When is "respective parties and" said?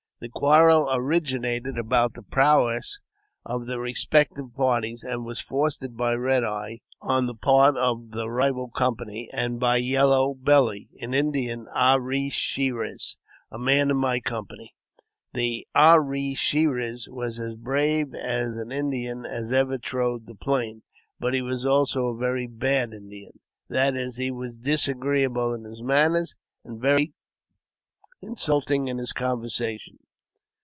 3.79-5.25